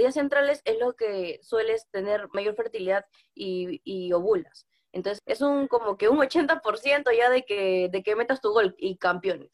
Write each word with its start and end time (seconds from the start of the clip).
días 0.00 0.14
centrales 0.14 0.62
es 0.64 0.78
lo 0.78 0.94
que 0.94 1.40
sueles 1.42 1.86
tener 1.90 2.26
mayor 2.32 2.54
fertilidad 2.54 3.04
y, 3.34 3.82
y 3.84 4.12
ovulas. 4.14 4.66
Entonces, 4.92 5.20
es 5.26 5.42
un 5.42 5.68
como 5.68 5.98
que 5.98 6.08
un 6.08 6.18
80% 6.18 7.16
ya 7.16 7.28
de 7.28 7.44
que, 7.44 7.90
de 7.92 8.02
que 8.02 8.16
metas 8.16 8.40
tu 8.40 8.50
gol 8.50 8.74
y 8.78 8.96
campeones. 8.96 9.50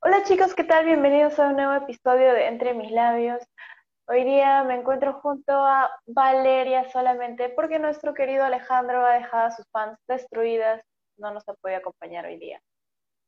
Hola 0.00 0.24
chicos, 0.24 0.52
¿qué 0.54 0.64
tal? 0.64 0.84
Bienvenidos 0.84 1.38
a 1.38 1.46
un 1.46 1.56
nuevo 1.56 1.74
episodio 1.74 2.32
de 2.32 2.48
Entre 2.48 2.74
mis 2.74 2.90
labios. 2.90 3.40
Hoy 4.06 4.22
día 4.24 4.62
me 4.64 4.74
encuentro 4.74 5.14
junto 5.14 5.52
a 5.54 5.90
Valeria 6.04 6.90
solamente 6.90 7.48
porque 7.48 7.78
nuestro 7.78 8.12
querido 8.12 8.44
Alejandro 8.44 9.02
ha 9.06 9.14
dejado 9.14 9.46
a 9.46 9.50
sus 9.50 9.66
fans 9.70 9.98
destruidas, 10.06 10.84
no 11.16 11.30
nos 11.30 11.48
ha 11.48 11.54
podido 11.54 11.78
acompañar 11.78 12.26
hoy 12.26 12.36
día. 12.36 12.60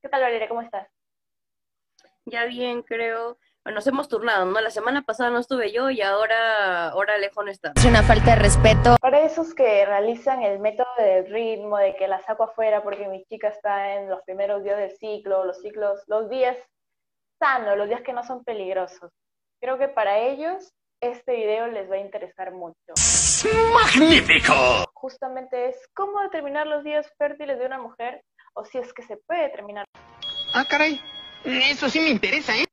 ¿Qué 0.03 0.11
tal 0.11 0.21
Valeria? 0.21 0.49
¿Cómo 0.49 0.61
estás? 0.61 0.87
Ya 2.27 2.45
bien, 2.45 2.83
creo. 2.83 3.39
Nos 3.65 3.87
hemos 3.87 4.11
turnado, 4.11 4.45
¿no? 4.45 4.61
La 4.61 4.69
semana 4.69 5.01
pasada 5.01 5.31
no 5.31 5.39
estuve 5.39 5.73
yo 5.73 5.89
y 5.89 6.03
ahora, 6.03 6.89
ahora 6.91 7.15
Alejo 7.15 7.43
no 7.43 7.51
está. 7.51 7.73
Es 7.75 7.85
una 7.87 8.03
falta 8.03 8.33
de 8.33 8.43
respeto. 8.43 8.97
Para 9.01 9.21
esos 9.21 9.55
que 9.55 9.87
realizan 9.87 10.43
el 10.43 10.59
método 10.59 10.89
del 10.99 11.27
ritmo, 11.33 11.79
de 11.79 11.97
que 11.97 12.07
la 12.07 12.21
saco 12.21 12.45
afuera 12.45 12.83
porque 12.83 13.09
mi 13.09 13.25
chica 13.25 13.49
está 13.49 13.95
en 13.95 14.11
los 14.11 14.21
primeros 14.25 14.63
días 14.63 14.77
del 14.77 14.91
ciclo, 14.91 15.47
los 15.47 15.59
ciclos, 15.63 16.05
los 16.07 16.29
días 16.29 16.59
sanos, 17.41 17.79
los 17.79 17.89
días 17.89 18.03
que 18.03 18.13
no 18.13 18.23
son 18.25 18.45
peligrosos. 18.45 19.11
Creo 19.61 19.79
que 19.79 19.89
para 19.89 20.19
ellos 20.19 20.73
este 21.01 21.37
video 21.37 21.67
les 21.69 21.91
va 21.91 21.97
a 21.97 22.01
interesar 22.01 22.53
mucho. 22.53 22.93
¡Magnífico! 23.73 24.53
Justamente 24.95 25.69
es 25.69 25.89
cómo 25.95 26.21
determinar 26.21 26.67
los 26.67 26.85
días 26.85 27.11
fértiles 27.19 27.59
de 27.59 27.67
una 27.67 27.79
mujer 27.79 28.23
o 28.55 28.65
si 28.65 28.79
es 28.79 28.93
que 28.93 29.03
se 29.03 29.17
puede 29.17 29.43
determinar. 29.43 29.85
Ah, 30.55 30.65
caray. 30.69 31.01
Eso 31.45 31.89
sí 31.89 32.01
me 32.01 32.09
interesa, 32.09 32.57
¿eh? 32.57 32.65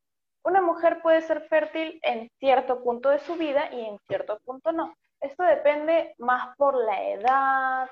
Una 0.46 0.62
mujer 0.62 1.02
puede 1.02 1.22
ser 1.22 1.48
fértil 1.48 2.00
en 2.02 2.30
cierto 2.40 2.84
punto 2.84 3.10
de 3.10 3.20
su 3.20 3.36
vida 3.36 3.70
y 3.72 3.86
en 3.86 3.98
cierto 4.08 4.40
punto 4.46 4.72
no. 4.72 4.94
Esto 5.22 5.44
depende 5.44 6.16
más 6.18 6.56
por 6.58 6.76
la 6.76 7.02
edad 7.10 7.90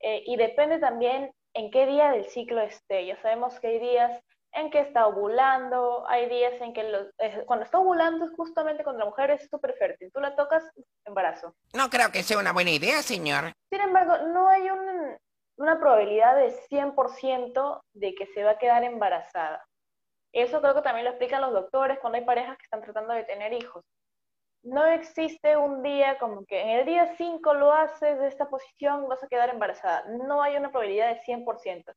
eh, 0.00 0.22
y 0.24 0.36
depende 0.36 0.78
también 0.78 1.30
en 1.54 1.70
qué 1.70 1.86
día 1.86 2.10
del 2.12 2.26
ciclo 2.26 2.62
esté. 2.62 3.04
Ya 3.06 3.20
sabemos 3.20 3.58
que 3.60 3.66
hay 3.68 3.78
días 3.80 4.22
en 4.52 4.70
que 4.70 4.80
está 4.80 5.06
ovulando, 5.06 6.04
hay 6.08 6.28
días 6.28 6.60
en 6.60 6.72
que 6.72 6.80
eh, 7.18 7.44
cuando 7.46 7.64
está 7.64 7.78
ovulando 7.78 8.24
es 8.24 8.32
justamente 8.32 8.82
cuando 8.82 9.00
la 9.00 9.10
mujer 9.10 9.30
es 9.30 9.48
súper 9.48 9.74
fértil. 9.74 10.10
Tú 10.12 10.20
la 10.20 10.34
tocas, 10.34 10.64
embarazo. 11.04 11.54
No 11.74 11.88
creo 11.88 12.10
que 12.10 12.22
sea 12.22 12.38
una 12.38 12.52
buena 12.52 12.70
idea, 12.70 13.02
señor. 13.02 13.52
Sin 13.70 13.80
embargo, 13.80 14.18
no 14.28 14.48
hay 14.48 14.68
una 15.56 15.78
probabilidad 15.78 16.36
de 16.36 16.52
100% 16.68 17.82
de 17.94 18.14
que 18.14 18.26
se 18.26 18.42
va 18.42 18.52
a 18.52 18.58
quedar 18.58 18.82
embarazada. 18.82 19.64
Eso 20.32 20.60
creo 20.60 20.74
que 20.74 20.82
también 20.82 21.04
lo 21.04 21.10
explican 21.10 21.42
los 21.42 21.52
doctores 21.52 21.98
cuando 22.00 22.18
hay 22.18 22.24
parejas 22.24 22.56
que 22.56 22.64
están 22.64 22.82
tratando 22.82 23.12
de 23.14 23.24
tener 23.24 23.52
hijos. 23.52 23.84
No 24.62 24.84
existe 24.86 25.56
un 25.56 25.82
día 25.82 26.18
como 26.18 26.44
que 26.44 26.60
en 26.60 26.68
el 26.70 26.86
día 26.86 27.14
5 27.16 27.54
lo 27.54 27.72
haces 27.72 28.18
de 28.18 28.28
esta 28.28 28.48
posición, 28.48 29.08
vas 29.08 29.22
a 29.22 29.28
quedar 29.28 29.48
embarazada. 29.48 30.04
No 30.26 30.42
hay 30.42 30.56
una 30.56 30.70
probabilidad 30.70 31.14
de 31.14 31.22
100%. 31.22 31.94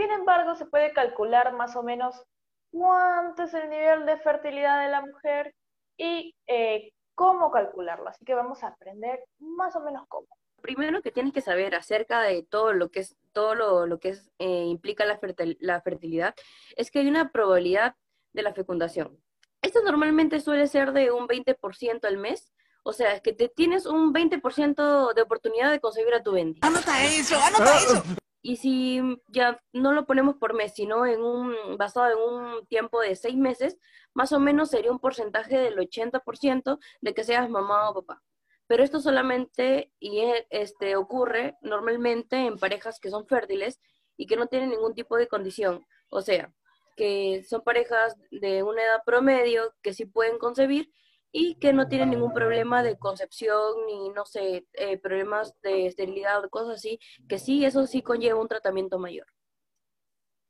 Sin 0.00 0.10
embargo, 0.12 0.54
se 0.54 0.64
puede 0.64 0.94
calcular 0.94 1.52
más 1.52 1.76
o 1.76 1.82
menos 1.82 2.24
cuánto 2.70 3.42
es 3.42 3.52
el 3.52 3.68
nivel 3.68 4.06
de 4.06 4.16
fertilidad 4.16 4.82
de 4.82 4.88
la 4.88 5.02
mujer 5.02 5.54
y 5.98 6.34
eh, 6.46 6.94
cómo 7.14 7.50
calcularlo. 7.50 8.08
Así 8.08 8.24
que 8.24 8.32
vamos 8.32 8.64
a 8.64 8.68
aprender 8.68 9.22
más 9.38 9.76
o 9.76 9.80
menos 9.80 10.06
cómo 10.08 10.26
primero 10.62 11.02
que 11.02 11.10
tienes 11.10 11.32
que 11.32 11.40
saber 11.40 11.74
acerca 11.74 12.20
de 12.20 12.42
todo 12.42 12.72
lo 12.74 12.90
que 12.90 13.00
es 13.00 13.16
todo 13.32 13.54
lo, 13.54 13.98
que 13.98 14.10
es, 14.10 14.30
eh, 14.38 14.64
implica 14.66 15.04
la, 15.06 15.18
la 15.58 15.80
fertilidad 15.80 16.34
es 16.76 16.90
que 16.90 16.98
hay 16.98 17.08
una 17.08 17.30
probabilidad 17.30 17.94
de 18.32 18.42
la 18.42 18.52
fecundación. 18.54 19.18
Esto 19.62 19.82
normalmente 19.82 20.40
suele 20.40 20.66
ser 20.66 20.92
de 20.92 21.10
un 21.12 21.28
20% 21.28 22.04
al 22.04 22.16
mes, 22.18 22.52
o 22.82 22.92
sea, 22.92 23.14
es 23.14 23.22
que 23.22 23.32
te 23.32 23.48
tienes 23.48 23.86
un 23.86 24.12
20% 24.12 25.14
de 25.14 25.22
oportunidad 25.22 25.70
de 25.70 25.80
concebir 25.80 26.14
a 26.14 26.22
tu 26.22 26.32
bendita. 26.32 26.66
Anota 26.66 27.04
eso, 27.04 27.36
anota 27.38 27.76
eso. 27.76 28.02
Y 28.42 28.56
si 28.56 29.00
ya 29.28 29.60
no 29.72 29.92
lo 29.92 30.06
ponemos 30.06 30.36
por 30.36 30.54
mes, 30.54 30.74
sino 30.74 31.06
en 31.06 31.22
un, 31.22 31.76
basado 31.76 32.10
en 32.10 32.18
un 32.18 32.66
tiempo 32.66 33.00
de 33.00 33.16
seis 33.16 33.36
meses, 33.36 33.78
más 34.14 34.32
o 34.32 34.40
menos 34.40 34.70
sería 34.70 34.92
un 34.92 34.98
porcentaje 34.98 35.58
del 35.58 35.76
80% 35.78 36.78
de 37.00 37.14
que 37.14 37.24
seas 37.24 37.48
mamá 37.50 37.90
o 37.90 37.94
papá 37.94 38.22
pero 38.70 38.84
esto 38.84 39.00
solamente 39.00 39.90
y 39.98 40.20
e, 40.20 40.46
este, 40.48 40.94
ocurre 40.94 41.56
normalmente 41.60 42.36
en 42.36 42.56
parejas 42.56 43.00
que 43.00 43.10
son 43.10 43.26
fértiles 43.26 43.80
y 44.16 44.28
que 44.28 44.36
no 44.36 44.46
tienen 44.46 44.70
ningún 44.70 44.94
tipo 44.94 45.16
de 45.16 45.26
condición. 45.26 45.84
O 46.08 46.20
sea, 46.20 46.54
que 46.96 47.42
son 47.42 47.62
parejas 47.62 48.14
de 48.30 48.62
una 48.62 48.80
edad 48.80 49.02
promedio 49.04 49.74
que 49.82 49.92
sí 49.92 50.04
pueden 50.04 50.38
concebir 50.38 50.92
y 51.32 51.56
que 51.56 51.72
no 51.72 51.88
tienen 51.88 52.10
ningún 52.10 52.32
problema 52.32 52.82
de 52.82 52.98
concepción 52.98 53.86
ni, 53.86 54.10
no 54.10 54.24
sé, 54.24 54.66
eh, 54.72 54.98
problemas 54.98 55.54
de 55.62 55.86
esterilidad 55.86 56.44
o 56.44 56.50
cosas 56.50 56.76
así, 56.76 56.98
que 57.28 57.38
sí, 57.38 57.64
eso 57.64 57.86
sí 57.86 58.02
conlleva 58.02 58.40
un 58.40 58.48
tratamiento 58.48 58.98
mayor. 58.98 59.26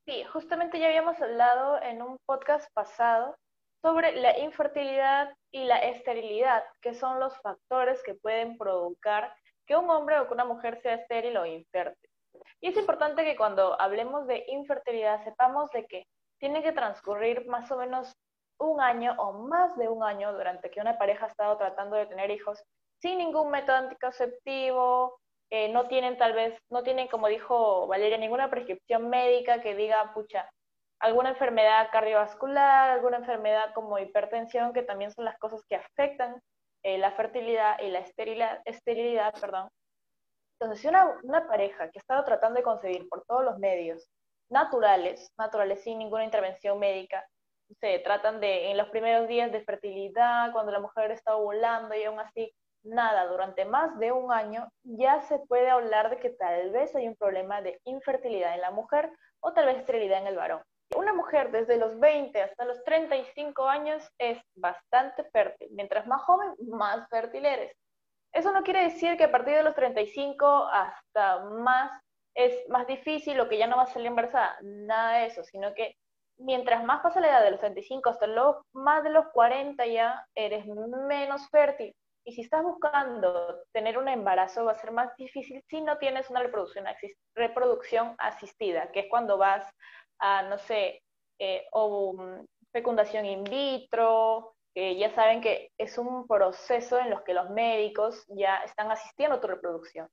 Sí, 0.07 0.25
justamente 0.25 0.79
ya 0.79 0.87
habíamos 0.87 1.21
hablado 1.21 1.81
en 1.83 2.03
un 2.03 2.19
podcast 2.27 2.73
pasado 2.73 3.37
sobre 3.83 4.13
la 4.17 4.39
infertilidad 4.39 5.35
y 5.53 5.65
la 5.65 5.79
esterilidad, 5.79 6.65
que 6.81 6.95
son 6.95 7.21
los 7.21 7.37
factores 7.41 8.03
que 8.03 8.15
pueden 8.15 8.59
provocar 8.59 9.35
que 9.67 9.77
un 9.77 9.89
hombre 9.91 10.19
o 10.19 10.27
que 10.27 10.35
una 10.35 10.45
mujer 10.45 10.81
sea 10.83 10.95
estéril 10.95 11.37
o 11.37 11.47
infértil. 11.47 12.11
Y 12.61 12.69
es 12.69 12.77
importante 12.77 13.25
que 13.25 13.37
cuando 13.37 13.81
hablemos 13.81 14.27
de 14.27 14.45
infertilidad 14.49 15.23
sepamos 15.25 15.71
de 15.71 15.87
que 15.87 16.07
tiene 16.39 16.63
que 16.63 16.73
transcurrir 16.73 17.47
más 17.47 17.71
o 17.71 17.77
menos 17.77 18.17
un 18.61 18.81
año 18.81 19.15
o 19.19 19.33
más 19.33 19.77
de 19.77 19.89
un 19.89 20.05
año 20.05 20.33
durante 20.33 20.71
que 20.71 20.81
una 20.81 20.99
pareja 20.99 21.27
ha 21.27 21.29
estado 21.29 21.57
tratando 21.57 21.97
de 21.97 22.07
tener 22.07 22.31
hijos 22.31 22.63
sin 23.01 23.19
ningún 23.19 23.51
método 23.51 23.77
anticonceptivo, 23.77 25.19
eh, 25.51 25.69
no 25.71 25.89
tienen 25.89 26.19
tal 26.19 26.35
vez, 26.35 26.57
no 26.71 26.83
tienen, 26.83 27.09
como 27.09 27.27
dijo 27.29 27.87
Valeria, 27.87 28.19
ninguna 28.19 28.51
prescripción 28.51 29.09
médica 29.09 29.61
que 29.63 29.75
diga, 29.75 30.13
pucha, 30.15 30.49
alguna 31.01 31.31
enfermedad 31.31 31.89
cardiovascular, 31.91 32.91
alguna 32.91 33.17
enfermedad 33.17 33.73
como 33.75 33.99
hipertensión, 33.99 34.73
que 34.73 34.83
también 34.83 35.11
son 35.11 35.25
las 35.25 35.39
cosas 35.39 35.63
que 35.69 35.77
afectan 35.77 36.41
eh, 36.85 36.99
la 36.99 37.13
fertilidad 37.13 37.81
y 37.81 37.89
la 37.89 38.01
esterilidad, 38.01 38.61
esterilidad 38.65 39.35
perdón. 39.41 39.69
Entonces, 40.59 40.83
si 40.83 40.89
una, 40.89 41.19
una 41.23 41.49
pareja 41.49 41.91
que 41.91 41.99
ha 41.99 42.03
estado 42.03 42.25
tratando 42.25 42.59
de 42.59 42.65
concebir 42.65 43.09
por 43.09 43.25
todos 43.25 43.43
los 43.43 43.59
medios 43.59 44.07
naturales, 44.51 45.33
naturales 45.39 45.83
sin 45.83 45.99
ninguna 45.99 46.25
intervención 46.25 46.79
médica, 46.79 47.27
se 47.79 47.99
tratan 48.01 48.41
de 48.41 48.71
en 48.71 48.77
los 48.77 48.89
primeros 48.89 49.29
días 49.29 49.53
de 49.53 49.65
fertilidad, 49.65 50.53
cuando 50.53 50.73
la 50.73 50.81
mujer 50.81 51.11
está 51.11 51.37
ovulando 51.37 51.95
y 51.95 52.05
aún 52.05 52.19
así 52.19 52.53
nada 52.83 53.27
durante 53.27 53.65
más 53.65 53.99
de 53.99 54.13
un 54.13 54.33
año, 54.33 54.69
ya 54.83 55.21
se 55.23 55.39
puede 55.39 55.69
hablar 55.71 56.11
de 56.11 56.19
que 56.19 56.31
tal 56.31 56.71
vez 56.71 56.95
hay 56.97 57.09
un 57.09 57.17
problema 57.17 57.61
de 57.63 57.79
infertilidad 57.85 58.55
en 58.55 58.63
la 58.63 58.71
mujer 58.71 59.13
o 59.41 59.53
tal 59.53 59.67
vez 59.67 59.79
esterilidad 59.79 60.21
en 60.21 60.29
el 60.29 60.37
varón. 60.37 60.63
Una 60.97 61.13
mujer 61.13 61.53
desde 61.53 61.77
los 61.77 61.99
20 62.01 62.43
hasta 62.43 62.65
los 62.65 62.83
35 62.85 63.69
años 63.69 64.03
es 64.19 64.39
bastante 64.57 65.25
fértil. 65.25 65.69
Mientras 65.73 66.07
más 66.07 66.23
joven, 66.23 66.55
más 66.69 67.09
fértil 67.09 67.47
eres. 67.47 67.77
Eso 68.33 68.53
no 68.53 68.63
quiere 68.63 68.85
decir 68.85 69.17
que 69.17 69.25
a 69.25 69.31
partir 69.31 69.55
de 69.55 69.63
los 69.63 69.75
35 69.75 70.47
hasta 70.73 71.45
más 71.45 71.93
es 72.35 72.69
más 72.69 72.87
difícil 72.87 73.39
o 73.41 73.49
que 73.49 73.59
ya 73.59 73.67
no 73.67 73.77
vas 73.77 73.91
a 73.91 73.95
salir 73.95 74.09
embarazada. 74.09 74.57
Nada 74.63 75.19
de 75.19 75.27
eso, 75.27 75.45
sino 75.45 75.75
que 75.75 75.97
mientras 76.41 76.85
más 76.85 77.01
pasa 77.03 77.21
la 77.21 77.29
edad 77.29 77.45
de 77.45 77.53
los 77.53 77.61
35 77.61 78.09
hasta 78.11 78.27
los, 78.27 78.57
más 78.73 79.03
de 79.05 79.11
los 79.11 79.27
40 79.33 79.87
ya 79.87 80.27
eres 80.35 80.67
menos 80.67 81.49
fértil. 81.51 81.95
Y 82.25 82.33
si 82.33 82.43
estás 82.43 82.63
buscando 82.63 83.63
tener 83.73 83.97
un 83.99 84.09
embarazo 84.09 84.65
va 84.65 84.73
a 84.73 84.81
ser 84.81 84.93
más 84.93 85.15
difícil 85.17 85.63
si 85.69 85.81
no 85.81 85.99
tienes 85.99 86.29
una 86.31 86.41
reproducción, 86.41 86.85
reproducción 87.35 88.15
asistida, 88.19 88.91
que 88.93 89.01
es 89.01 89.07
cuando 89.09 89.39
vas 89.39 89.65
a, 90.19 90.43
no 90.43 90.59
sé, 90.59 91.03
eh, 91.39 91.67
o 91.73 92.15
mm, 92.15 92.45
fecundación 92.73 93.25
in 93.25 93.45
vitro, 93.45 94.55
que 94.75 94.97
ya 94.97 95.11
saben 95.11 95.41
que 95.41 95.73
es 95.79 95.99
un 95.99 96.27
proceso 96.27 96.99
en 96.99 97.11
los 97.11 97.23
que 97.23 97.35
los 97.35 97.51
médicos 97.51 98.25
ya 98.29 98.59
están 98.65 98.91
asistiendo 98.91 99.37
a 99.37 99.41
tu 99.41 99.49
reproducción. 99.49 100.09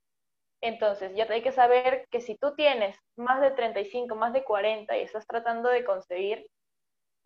Entonces, 0.60 1.14
ya 1.14 1.26
hay 1.30 1.42
que 1.42 1.52
saber 1.52 2.06
que 2.10 2.20
si 2.20 2.36
tú 2.36 2.54
tienes 2.54 2.96
más 3.16 3.40
de 3.40 3.52
35, 3.52 4.14
más 4.16 4.32
de 4.32 4.44
40 4.44 4.96
y 4.96 5.02
estás 5.02 5.26
tratando 5.26 5.68
de 5.68 5.84
concebir, 5.84 6.46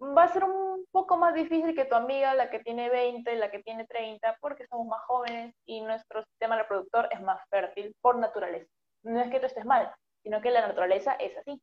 va 0.02 0.24
a 0.24 0.28
ser 0.28 0.44
un 0.44 0.84
poco 0.90 1.16
más 1.16 1.34
difícil 1.34 1.74
que 1.74 1.84
tu 1.84 1.94
amiga, 1.94 2.34
la 2.34 2.50
que 2.50 2.58
tiene 2.58 2.90
20, 2.90 3.34
la 3.36 3.50
que 3.50 3.62
tiene 3.62 3.86
30, 3.86 4.36
porque 4.40 4.66
somos 4.66 4.86
más 4.86 5.02
jóvenes 5.06 5.54
y 5.64 5.80
nuestro 5.80 6.22
sistema 6.24 6.58
reproductor 6.58 7.08
es 7.10 7.20
más 7.22 7.40
fértil 7.48 7.94
por 8.00 8.18
naturaleza. 8.18 8.68
No 9.04 9.20
es 9.20 9.30
que 9.30 9.40
tú 9.40 9.46
estés 9.46 9.64
mal, 9.64 9.94
sino 10.22 10.40
que 10.40 10.50
la 10.50 10.66
naturaleza 10.66 11.12
es 11.14 11.36
así. 11.38 11.60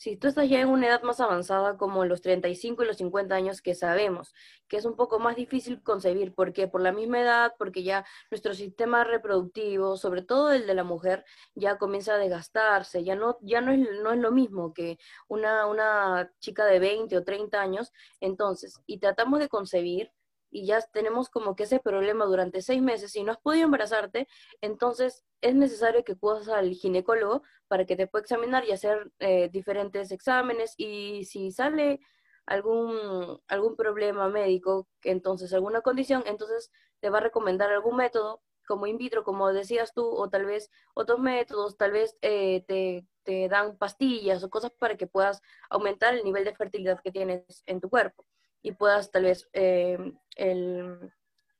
Si 0.00 0.16
tú 0.16 0.28
estás 0.28 0.48
ya 0.48 0.62
en 0.62 0.68
una 0.70 0.86
edad 0.86 1.02
más 1.02 1.20
avanzada 1.20 1.76
como 1.76 2.06
los 2.06 2.22
35 2.22 2.82
y 2.82 2.86
los 2.86 2.96
50 2.96 3.34
años 3.34 3.60
que 3.60 3.74
sabemos 3.74 4.32
que 4.66 4.78
es 4.78 4.86
un 4.86 4.96
poco 4.96 5.18
más 5.18 5.36
difícil 5.36 5.82
concebir, 5.82 6.32
porque 6.34 6.68
por 6.68 6.80
la 6.80 6.90
misma 6.90 7.20
edad, 7.20 7.52
porque 7.58 7.82
ya 7.82 8.06
nuestro 8.30 8.54
sistema 8.54 9.04
reproductivo, 9.04 9.98
sobre 9.98 10.22
todo 10.22 10.52
el 10.52 10.66
de 10.66 10.74
la 10.74 10.84
mujer, 10.84 11.26
ya 11.54 11.76
comienza 11.76 12.14
a 12.14 12.18
desgastarse, 12.18 13.04
ya 13.04 13.14
no, 13.14 13.36
ya 13.42 13.60
no, 13.60 13.72
es, 13.72 13.80
no 14.02 14.12
es 14.12 14.18
lo 14.18 14.32
mismo 14.32 14.72
que 14.72 14.98
una, 15.28 15.66
una 15.66 16.32
chica 16.38 16.64
de 16.64 16.78
20 16.78 17.18
o 17.18 17.22
30 17.22 17.60
años, 17.60 17.92
entonces, 18.20 18.80
y 18.86 19.00
tratamos 19.00 19.38
de 19.38 19.50
concebir, 19.50 20.12
y 20.50 20.66
ya 20.66 20.80
tenemos 20.92 21.30
como 21.30 21.54
que 21.56 21.64
ese 21.64 21.80
problema 21.80 22.24
durante 22.26 22.62
seis 22.62 22.82
meses 22.82 23.14
y 23.16 23.24
no 23.24 23.32
has 23.32 23.38
podido 23.38 23.64
embarazarte, 23.64 24.28
entonces 24.60 25.24
es 25.40 25.54
necesario 25.54 26.04
que 26.04 26.12
acudas 26.12 26.48
al 26.48 26.72
ginecólogo 26.74 27.42
para 27.68 27.86
que 27.86 27.96
te 27.96 28.06
pueda 28.06 28.22
examinar 28.22 28.64
y 28.64 28.72
hacer 28.72 29.10
eh, 29.20 29.48
diferentes 29.50 30.10
exámenes 30.10 30.74
y 30.76 31.24
si 31.24 31.52
sale 31.52 32.00
algún, 32.46 33.40
algún 33.48 33.76
problema 33.76 34.28
médico, 34.28 34.88
entonces 35.02 35.52
alguna 35.54 35.82
condición, 35.82 36.22
entonces 36.26 36.70
te 37.00 37.10
va 37.10 37.18
a 37.18 37.22
recomendar 37.22 37.70
algún 37.70 37.96
método 37.96 38.42
como 38.66 38.86
in 38.86 38.98
vitro, 38.98 39.24
como 39.24 39.52
decías 39.52 39.92
tú, 39.94 40.06
o 40.08 40.28
tal 40.30 40.46
vez 40.46 40.70
otros 40.94 41.18
métodos, 41.18 41.76
tal 41.76 41.92
vez 41.92 42.16
eh, 42.22 42.64
te, 42.68 43.04
te 43.24 43.48
dan 43.48 43.76
pastillas 43.76 44.44
o 44.44 44.50
cosas 44.50 44.70
para 44.78 44.96
que 44.96 45.06
puedas 45.06 45.42
aumentar 45.70 46.14
el 46.14 46.24
nivel 46.24 46.44
de 46.44 46.54
fertilidad 46.54 47.00
que 47.02 47.10
tienes 47.10 47.64
en 47.66 47.80
tu 47.80 47.90
cuerpo 47.90 48.24
y 48.62 48.72
puedas 48.72 49.10
tal 49.10 49.24
vez 49.24 49.48
eh, 49.52 49.98
el, 50.36 51.12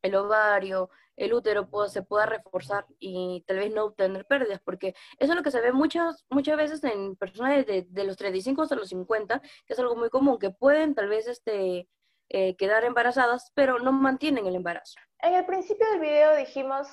el, 0.02 0.14
ovario, 0.14 0.90
el 1.16 1.32
útero 1.32 1.68
se 1.88 2.02
pueda 2.02 2.26
reforzar 2.26 2.86
y 2.98 3.44
tal 3.46 3.58
vez 3.58 3.72
no 3.72 3.84
obtener 3.84 4.26
pérdidas, 4.26 4.60
porque 4.64 4.94
eso 5.18 5.32
es 5.32 5.36
lo 5.36 5.42
que 5.42 5.50
se 5.50 5.60
ve 5.60 5.72
muchas, 5.72 6.24
muchas 6.30 6.56
veces 6.56 6.84
en 6.84 7.16
personas 7.16 7.66
de, 7.66 7.86
de 7.88 8.04
los 8.04 8.16
35 8.16 8.62
hasta 8.62 8.76
los 8.76 8.88
50, 8.88 9.40
que 9.40 9.72
es 9.72 9.78
algo 9.78 9.96
muy 9.96 10.10
común, 10.10 10.38
que 10.38 10.50
pueden 10.50 10.94
tal 10.94 11.08
vez 11.08 11.26
este, 11.26 11.88
eh, 12.32 12.54
quedar 12.56 12.84
embarazadas, 12.84 13.50
pero 13.54 13.80
no 13.80 13.90
mantienen 13.90 14.46
el 14.46 14.54
embarazo. 14.54 15.00
En 15.18 15.34
el 15.34 15.44
principio 15.46 15.90
del 15.90 15.98
video 15.98 16.36
dijimos 16.36 16.88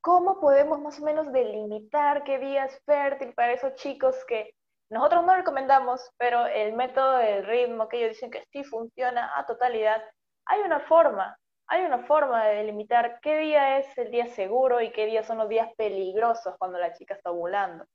cómo 0.00 0.40
podemos 0.40 0.80
más 0.80 0.98
o 0.98 1.04
menos 1.04 1.32
delimitar 1.32 2.24
qué 2.24 2.40
día 2.40 2.64
es 2.64 2.76
fértil 2.84 3.34
para 3.34 3.52
esos 3.52 3.74
chicos 3.76 4.16
que 4.26 4.56
nosotros 4.92 5.24
no 5.24 5.34
recomendamos, 5.34 6.12
pero 6.18 6.46
el 6.46 6.74
método 6.74 7.16
del 7.16 7.46
ritmo, 7.46 7.88
que 7.88 7.96
ellos 7.96 8.10
dicen 8.10 8.30
que 8.30 8.44
sí 8.52 8.62
funciona 8.62 9.38
a 9.38 9.46
totalidad, 9.46 10.02
hay 10.44 10.60
una 10.60 10.80
forma, 10.80 11.34
hay 11.66 11.86
una 11.86 12.00
forma 12.00 12.44
de 12.44 12.56
delimitar 12.56 13.18
qué 13.22 13.38
día 13.38 13.78
es 13.78 13.96
el 13.96 14.10
día 14.10 14.26
seguro 14.26 14.82
y 14.82 14.92
qué 14.92 15.06
días 15.06 15.26
son 15.26 15.38
los 15.38 15.48
días 15.48 15.70
peligrosos 15.78 16.56
cuando 16.58 16.78
la 16.78 16.92
chica 16.92 17.14
está 17.14 17.30
ovulando. 17.30 17.86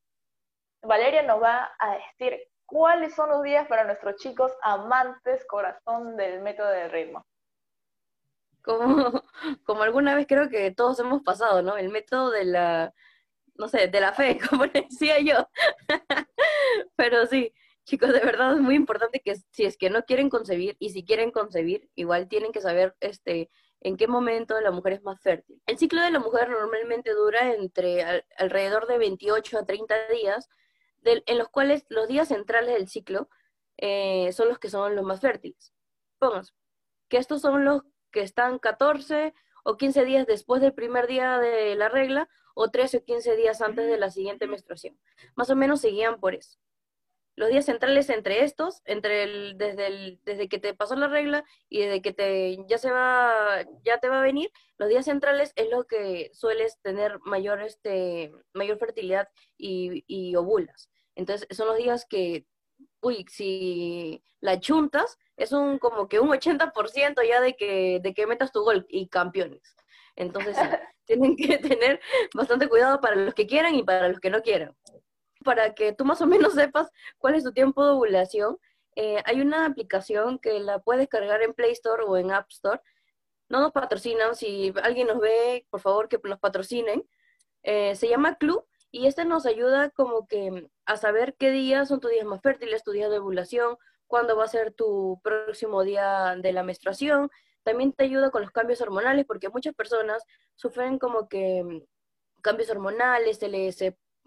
Valeria 0.82 1.22
nos 1.22 1.40
va 1.40 1.72
a 1.78 1.98
decir 1.98 2.40
cuáles 2.66 3.14
son 3.14 3.30
los 3.30 3.44
días 3.44 3.68
para 3.68 3.84
nuestros 3.84 4.16
chicos 4.16 4.52
amantes 4.64 5.46
corazón 5.46 6.18
del 6.18 6.42
método 6.42 6.70
del 6.70 6.90
ritmo. 6.90 7.24
Como, 8.64 9.24
como 9.66 9.84
alguna 9.84 10.16
vez 10.16 10.26
creo 10.28 10.50
que 10.50 10.72
todos 10.72 11.00
hemos 11.00 11.22
pasado, 11.22 11.62
¿no? 11.62 11.78
El 11.78 11.90
método 11.90 12.32
de 12.32 12.46
la, 12.46 12.94
no 13.58 13.68
sé, 13.68 13.88
de 13.88 14.00
la 14.00 14.14
fe, 14.14 14.40
como 14.50 14.66
decía 14.68 15.20
yo. 15.20 15.48
Pero 16.96 17.26
sí, 17.26 17.54
chicos, 17.86 18.14
de 18.14 18.20
verdad 18.20 18.54
es 18.54 18.60
muy 18.60 18.76
importante 18.76 19.22
que 19.22 19.36
si 19.52 19.66
es 19.66 19.78
que 19.78 19.90
no 19.90 20.04
quieren 20.04 20.30
concebir 20.30 20.76
y 20.80 20.90
si 20.90 21.04
quieren 21.04 21.32
concebir, 21.32 21.90
igual 21.96 22.28
tienen 22.28 22.52
que 22.52 22.62
saber 22.62 22.96
este 23.00 23.50
en 23.82 23.96
qué 23.96 24.08
momento 24.08 24.60
la 24.60 24.72
mujer 24.72 24.94
es 24.94 25.04
más 25.04 25.22
fértil. 25.22 25.62
El 25.66 25.78
ciclo 25.78 26.02
de 26.02 26.12
la 26.12 26.20
mujer 26.20 26.50
normalmente 26.50 27.12
dura 27.14 27.54
entre 27.54 28.26
alrededor 28.38 28.88
de 28.88 28.98
28 28.98 29.60
a 29.60 29.66
30 29.66 29.96
días, 30.10 30.50
en 31.04 31.38
los 31.38 31.50
cuales 31.50 31.86
los 31.90 32.08
días 32.08 32.30
centrales 32.30 32.74
del 32.74 32.88
ciclo 32.88 33.30
eh, 33.78 34.32
son 34.34 34.50
los 34.50 34.60
que 34.60 34.70
son 34.70 34.96
los 34.96 35.06
más 35.06 35.22
fértiles. 35.22 35.74
Vamos, 36.20 36.56
que 37.08 37.18
estos 37.18 37.42
son 37.42 37.66
los 37.66 37.84
que 38.12 38.22
están 38.22 38.58
14 38.60 39.34
o 39.64 39.78
15 39.78 40.06
días 40.06 40.26
después 40.26 40.62
del 40.62 40.74
primer 40.74 41.08
día 41.08 41.38
de 41.40 41.76
la 41.76 41.88
regla 41.88 42.28
o 42.58 42.70
13 42.70 42.98
o 42.98 43.04
15 43.04 43.36
días 43.36 43.62
antes 43.62 43.88
de 43.88 43.98
la 43.98 44.10
siguiente 44.10 44.48
menstruación. 44.48 44.98
Más 45.36 45.50
o 45.52 45.56
menos 45.56 45.82
seguían 45.82 46.20
por 46.20 46.34
eso. 46.34 46.58
Los 47.36 47.50
días 47.50 47.66
centrales 47.66 48.10
entre 48.10 48.44
estos, 48.44 48.82
entre 48.86 49.24
el, 49.24 49.58
desde, 49.60 49.86
el, 49.86 50.20
desde 50.26 50.50
que 50.50 50.58
te 50.58 50.74
pasó 50.74 50.96
la 50.96 51.08
regla 51.08 51.44
y 51.70 51.82
desde 51.82 52.02
que 52.02 52.14
te, 52.14 52.58
ya, 52.68 52.80
se 52.80 52.92
va, 52.92 53.64
ya 53.84 54.00
te 54.00 54.10
va 54.10 54.20
a 54.20 54.24
venir, 54.24 54.52
los 54.80 54.90
días 54.90 55.06
centrales 55.06 55.54
es 55.56 55.70
lo 55.70 55.86
que 55.86 56.32
sueles 56.34 56.80
tener 56.82 57.20
mayor, 57.20 57.62
este, 57.62 58.32
mayor 58.54 58.80
fertilidad 58.80 59.30
y, 59.56 60.04
y 60.08 60.36
ovulas. 60.36 60.90
Entonces, 61.14 61.48
son 61.56 61.68
los 61.68 61.78
días 61.78 62.08
que, 62.10 62.48
uy, 63.02 63.24
si 63.30 64.24
la 64.40 64.60
chuntas, 64.60 65.20
es 65.36 65.52
un 65.52 65.78
como 65.78 66.08
que 66.08 66.20
un 66.20 66.30
80% 66.30 67.22
ya 67.28 67.40
de 67.40 67.56
que, 67.56 68.00
de 68.02 68.14
que 68.16 68.26
metas 68.26 68.52
tu 68.52 68.64
gol 68.64 68.88
y 68.90 69.10
campeones. 69.10 69.76
Entonces, 70.18 70.58
tienen 71.06 71.38
que 71.38 71.58
tener 71.58 72.02
bastante 72.34 72.68
cuidado 72.68 73.00
para 73.00 73.16
los 73.16 73.34
que 73.34 73.48
quieran 73.48 73.76
y 73.76 73.84
para 73.84 74.10
los 74.10 74.20
que 74.20 74.30
no 74.30 74.42
quieran 74.42 74.76
para 75.48 75.74
que 75.74 75.94
tú 75.94 76.04
más 76.04 76.22
o 76.22 76.28
menos 76.28 76.56
sepas 76.56 76.92
cuál 77.18 77.36
es 77.36 77.44
tu 77.46 77.54
tiempo 77.54 77.86
de 77.86 77.92
ovulación, 77.92 78.58
eh, 78.98 79.22
hay 79.24 79.40
una 79.40 79.66
aplicación 79.66 80.40
que 80.40 80.60
la 80.60 80.80
puedes 80.80 81.08
cargar 81.08 81.42
en 81.42 81.54
Play 81.54 81.72
Store 81.72 82.04
o 82.06 82.18
en 82.18 82.32
App 82.32 82.50
Store. 82.50 82.82
No 83.48 83.62
nos 83.62 83.72
patrocinan, 83.72 84.36
si 84.36 84.74
alguien 84.84 85.08
nos 85.08 85.20
ve, 85.20 85.66
por 85.70 85.80
favor 85.80 86.10
que 86.10 86.20
nos 86.22 86.40
patrocinen. 86.40 87.08
Eh, 87.64 87.96
se 87.96 88.10
llama 88.10 88.36
Club 88.36 88.66
y 88.92 89.08
este 89.08 89.24
nos 89.24 89.46
ayuda 89.46 89.90
como 89.92 90.28
que 90.28 90.68
a 90.86 90.98
saber 90.98 91.36
qué 91.38 91.52
días 91.52 91.88
son 91.88 92.02
tus 92.02 92.12
días 92.12 92.26
más 92.26 92.42
fértiles, 92.42 92.84
tu 92.84 92.92
día 92.92 93.08
de 93.08 93.20
ovulación, 93.20 93.78
cuándo 94.08 94.36
va 94.36 94.44
a 94.44 94.50
ser 94.50 94.74
tu 94.74 95.22
próximo 95.24 95.84
día 95.84 96.36
de 96.38 96.52
la 96.52 96.64
menstruación. 96.64 97.30
También 97.68 97.92
te 97.92 98.06
ayuda 98.06 98.32
con 98.32 98.44
los 98.44 98.52
cambios 98.52 98.80
hormonales 98.80 99.26
porque 99.26 99.50
muchas 99.50 99.76
personas 99.76 100.24
sufren 100.56 101.00
como 101.00 101.28
que 101.28 101.66
mm, 101.66 102.42
cambios 102.42 102.70
hormonales, 102.70 103.40
se 103.40 103.50
les 103.50 103.82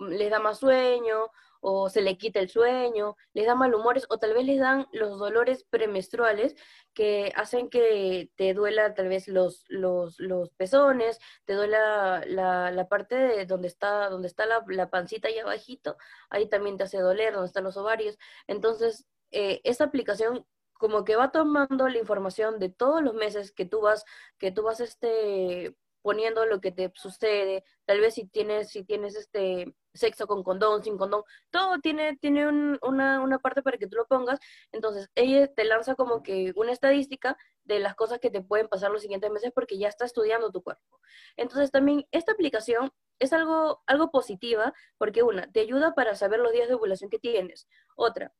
les 0.09 0.31
da 0.31 0.41
más 0.41 0.59
sueño 0.59 1.31
o 1.63 1.89
se 1.89 2.03
le 2.03 2.19
quita 2.19 2.41
el 2.41 2.51
sueño, 2.51 3.17
les 3.33 3.47
da 3.47 3.55
mal 3.55 3.75
humores 3.75 4.05
o 4.11 4.19
tal 4.19 4.35
vez 4.35 4.45
les 4.45 4.59
dan 4.59 4.87
los 4.93 5.19
dolores 5.19 5.65
premenstruales 5.65 6.55
que 6.93 7.33
hacen 7.35 7.71
que 7.71 8.31
te 8.37 8.53
duela 8.53 8.95
tal 8.95 9.09
vez 9.09 9.27
los, 9.27 9.65
los, 9.69 10.19
los 10.19 10.51
pezones, 10.51 11.19
te 11.47 11.55
duela 11.55 12.23
la, 12.27 12.87
parte 12.91 13.15
de 13.15 13.47
donde 13.47 13.69
está, 13.69 14.11
donde 14.11 14.29
está 14.29 14.45
la, 14.45 14.63
la, 14.69 14.91
pancita 14.91 15.29
ahí 15.29 15.39
abajito, 15.39 15.97
ahí 16.29 16.47
también 16.47 16.77
te 16.77 16.85
hace 16.85 16.99
doler, 16.99 17.33
donde 17.33 17.47
están 17.47 17.65
los 17.65 17.79
ovarios. 17.79 18.19
Entonces, 18.47 19.07
eh, 19.31 19.61
esta 19.65 19.85
aplicación 19.85 20.47
como 20.81 21.05
que 21.05 21.15
va 21.15 21.31
tomando 21.31 21.89
la 21.89 21.99
información 21.99 22.59
de 22.59 22.71
todos 22.71 23.03
los 23.03 23.13
meses 23.15 23.53
que 23.53 23.67
tú 23.67 23.83
vas, 23.83 24.05
que 24.39 24.51
tú 24.51 24.63
vas 24.63 24.81
este 24.81 25.77
poniendo 26.03 26.47
lo 26.47 26.63
que 26.63 26.73
te 26.73 26.91
sucede, 26.95 27.63
tal 27.85 28.01
vez 28.01 28.15
si 28.15 28.27
tienes, 28.27 28.71
si 28.71 28.83
tienes 28.83 29.15
este 29.15 29.75
sexo 29.93 30.27
con 30.27 30.43
condón, 30.43 30.83
sin 30.83 30.97
condón, 30.97 31.23
todo 31.51 31.79
tiene, 31.81 32.17
tiene 32.17 32.49
una, 32.81 33.21
una 33.21 33.39
parte 33.39 33.63
para 33.63 33.77
que 33.77 33.87
tú 33.87 33.97
lo 33.97 34.07
pongas, 34.07 34.39
entonces 34.73 35.11
ella 35.15 35.53
te 35.53 35.65
lanza 35.65 35.97
como 35.97 36.23
que 36.23 36.55
una 36.57 36.73
estadística 36.73 37.37
de 37.65 37.81
las 37.81 37.95
cosas 37.95 38.19
que 38.19 38.31
te 38.31 38.41
pueden 38.41 38.69
pasar 38.69 38.91
los 38.91 39.03
siguientes 39.03 39.31
meses 39.31 39.53
porque 39.55 39.77
ya 39.77 39.89
está 39.89 40.07
estudiando 40.07 40.51
tu 40.51 40.63
cuerpo. 40.63 41.01
Entonces 41.37 41.71
también 41.71 42.07
esta 42.11 42.33
aplicación 42.33 42.91
es 43.19 43.35
algo, 43.35 43.83
algo 43.87 44.11
positiva 44.11 44.73
porque 44.97 45.23
una, 45.23 45.53
te 45.53 45.61
ayuda 45.61 45.95
para 45.95 46.15
saber 46.15 46.41
los 46.41 46.53
días 46.53 46.69
de 46.69 46.75
ovulación 46.77 47.11
que 47.11 47.19
tienes, 47.19 47.69
otra, 47.97 48.33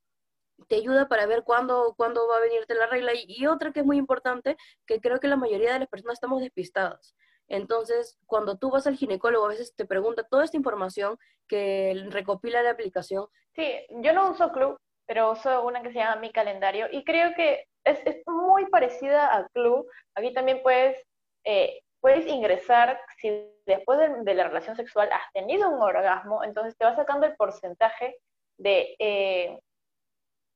te 0.69 0.77
ayuda 0.77 1.09
para 1.09 1.27
ver 1.27 1.43
cuándo, 1.45 1.95
cuándo 1.97 2.27
va 2.29 2.37
a 2.37 2.41
venirte 2.41 2.75
la 2.75 2.87
regla 2.87 3.13
y, 3.15 3.25
y 3.27 3.47
otra 3.47 3.73
que 3.73 3.81
es 3.81 3.87
muy 3.87 3.97
importante, 3.97 4.57
que 4.87 5.01
creo 5.01 5.21
que 5.21 5.29
la 5.29 5.37
mayoría 5.37 5.73
de 5.73 5.81
las 5.81 5.89
personas 5.89 6.15
estamos 6.15 6.41
despistadas. 6.41 7.15
Entonces, 7.51 8.17
cuando 8.27 8.57
tú 8.59 8.71
vas 8.71 8.87
al 8.87 8.97
ginecólogo, 8.97 9.45
a 9.45 9.49
veces 9.49 9.75
te 9.75 9.85
pregunta 9.85 10.23
toda 10.23 10.45
esta 10.45 10.57
información 10.57 11.19
que 11.49 12.07
recopila 12.11 12.63
la 12.63 12.71
aplicación. 12.71 13.27
Sí, 13.57 13.87
yo 13.91 14.13
no 14.13 14.31
uso 14.31 14.53
Club, 14.53 14.79
pero 15.05 15.33
uso 15.33 15.67
una 15.67 15.83
que 15.83 15.93
se 15.93 15.99
llama 15.99 16.21
Mi 16.21 16.31
Calendario 16.31 16.87
y 16.91 17.03
creo 17.05 17.35
que 17.35 17.65
es, 17.85 17.99
muy 18.27 18.67
parecida 18.67 19.37
a 19.37 19.49
Club. 19.49 19.85
Aquí 20.15 20.33
también 20.33 20.63
puedes, 20.63 20.97
eh, 21.45 21.81
puedes 22.01 22.25
ingresar 22.27 23.01
si 23.17 23.53
después 23.67 23.99
de, 23.99 24.35
la 24.35 24.45
relación 24.45 24.77
sexual 24.77 25.11
has 25.13 25.33
tenido 25.33 25.69
un 25.71 25.83
orgasmo, 25.83 26.45
entonces 26.45 26.77
te 26.77 26.85
va 26.85 26.95
sacando 26.95 27.27
el 27.27 27.35
porcentaje 27.35 28.17
de 28.59 28.95
eh, 29.01 29.59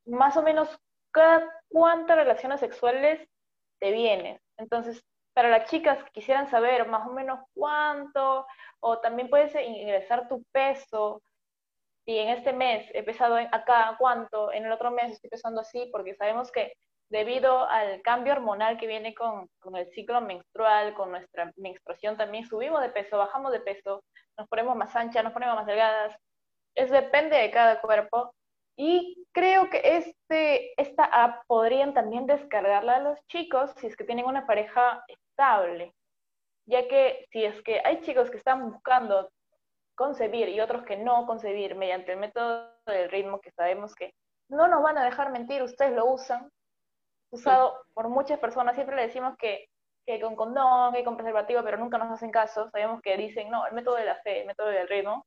más 0.06 0.37
o 0.37 0.42
menos 0.42 0.68
cada 1.12 1.49
cuántas 1.68 2.16
relaciones 2.16 2.61
sexuales 2.61 3.28
te 3.80 3.92
vienen. 3.92 4.40
Entonces, 4.56 5.04
para 5.34 5.49
las 5.49 5.68
chicas 5.68 6.02
que 6.04 6.12
quisieran 6.12 6.49
saber 6.49 6.88
más 6.88 7.06
o 7.06 7.12
menos 7.12 7.40
cuánto, 7.54 8.46
o 8.80 8.99
también 9.00 9.28
puedes 9.28 9.54
ingresar 9.54 10.28
tu 10.28 10.42
peso, 10.52 11.23
y 12.06 12.18
en 12.18 12.28
este 12.28 12.52
mes 12.52 12.87
he 12.94 13.02
pesado 13.02 13.37
acá 13.37 13.96
cuánto, 13.99 14.52
en 14.52 14.66
el 14.66 14.73
otro 14.73 14.90
mes 14.90 15.12
estoy 15.12 15.30
pesando 15.30 15.61
así, 15.62 15.88
porque 15.90 16.14
sabemos 16.14 16.52
que 16.52 16.75
debido 17.08 17.68
al 17.68 18.02
cambio 18.02 18.32
hormonal 18.32 18.76
que 18.76 18.87
viene 18.87 19.14
con, 19.14 19.49
con, 19.61 19.76
el 19.76 19.90
ciclo 19.92 20.20
menstrual, 20.20 20.94
con 20.94 21.11
nuestra 21.11 21.52
menstruación 21.56 22.16
también 22.16 22.46
subimos 22.46 22.80
de 22.82 22.90
peso, 22.90 23.18
bajamos 23.18 23.52
de 23.52 23.61
peso, 23.61 24.02
nos 24.37 24.49
ponemos 24.49 24.76
más 24.76 24.94
anchas, 24.96 25.25
nos 25.25 25.32
ponemos 25.32 25.56
más 25.56 25.66
delgadas. 25.66 26.16
Eso 26.75 26.94
depende 26.94 27.37
de 27.37 27.50
cada 27.50 27.80
cuerpo. 27.80 28.34
Y 28.76 29.26
creo 29.33 29.71
que 29.71 29.81
este, 29.85 30.81
esta 30.81 31.04
app 31.04 31.45
podrían 31.47 31.95
también 31.95 32.26
descargarla 32.26 32.97
a 32.97 33.00
los 33.00 33.19
chicos 33.26 33.73
si 33.76 33.87
es 33.87 33.97
que 33.97 34.04
tienen 34.04 34.26
una 34.26 34.47
pareja 34.47 35.04
estable, 35.07 35.95
ya 36.66 36.88
que 36.88 37.26
si 37.31 37.45
es 37.45 37.62
que 37.62 37.81
hay 37.85 38.00
chicos 38.00 38.31
que 38.31 38.37
están 38.37 38.71
buscando 38.71 39.31
concebir 39.95 40.49
y 40.49 40.61
otros 40.61 40.85
que 40.85 40.97
no 40.97 41.26
concebir 41.26 41.76
mediante 41.76 42.12
el 42.12 42.19
método 42.19 42.69
del 42.87 43.11
ritmo 43.11 43.40
que 43.40 43.52
sabemos 43.52 43.95
que 43.95 44.12
no 44.49 44.66
nos 44.66 44.83
van 44.83 44.99
a 44.99 45.04
dejar 45.04 45.31
mentir, 45.31 45.62
ustedes 45.62 45.93
lo 45.93 46.07
usan, 46.07 46.50
usado 47.31 47.85
por 47.95 48.09
muchas 48.09 48.38
personas, 48.38 48.75
siempre 48.75 48.97
le 48.97 49.02
decimos 49.02 49.37
que, 49.38 49.69
que 50.07 50.21
con 50.21 50.37
condón, 50.37 50.93
que 50.95 51.04
con 51.04 51.16
preservativo, 51.16 51.62
pero 51.62 51.78
nunca 51.78 51.99
nos 51.99 52.11
hacen 52.11 52.31
caso, 52.31 52.69
sabemos 52.71 53.00
que 53.02 53.16
dicen, 53.16 53.50
no, 53.50 53.66
el 53.66 53.73
método 53.73 53.97
de 53.97 54.04
la 54.04 54.16
fe, 54.16 54.40
el 54.40 54.47
método 54.47 54.69
del 54.69 54.88
ritmo. 54.88 55.25